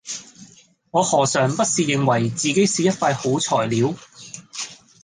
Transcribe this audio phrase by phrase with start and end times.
[0.89, 3.93] 我何嘗不是認為自己是一塊好材料